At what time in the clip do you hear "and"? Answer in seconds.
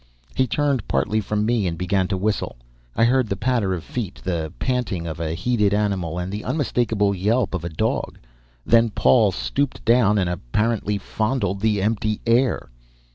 1.67-1.77, 6.17-6.33, 10.17-10.27